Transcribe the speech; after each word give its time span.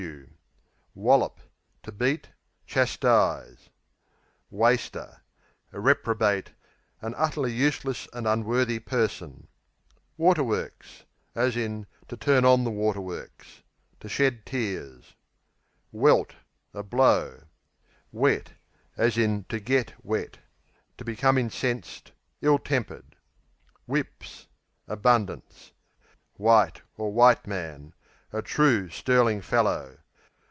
Wallop 0.95 1.39
To 1.83 1.91
beat; 1.91 2.29
chastise. 2.65 3.69
Waster 4.49 5.21
A 5.71 5.79
reprobate; 5.79 6.53
an 7.01 7.13
utterly 7.15 7.53
useless 7.53 8.07
and 8.11 8.27
unworthy 8.27 8.79
person. 8.79 9.47
Waterworks, 10.17 11.03
to 11.35 12.17
turn 12.19 12.45
on 12.45 12.63
the 12.63 13.27
To 13.99 14.09
shed 14.09 14.43
tears. 14.43 15.13
Welt 15.91 16.33
A 16.73 16.81
blow. 16.81 17.43
Wet, 18.11 18.53
to 18.97 19.59
get 19.63 19.93
To 20.03 21.05
become 21.05 21.37
incensed; 21.37 22.11
ill 22.41 22.57
tempered. 22.57 23.15
Whips 23.85 24.47
Abundance. 24.87 25.73
White 26.37 26.81
(white 26.95 27.45
man) 27.45 27.93
A 28.33 28.41
true, 28.41 28.87
sterling 28.89 29.41
fellow. 29.41 29.97